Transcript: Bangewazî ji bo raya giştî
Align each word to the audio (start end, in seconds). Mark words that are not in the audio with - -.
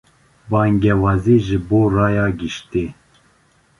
Bangewazî 0.51 1.37
ji 1.45 1.57
bo 1.67 1.79
raya 1.95 2.27
giştî 2.39 2.85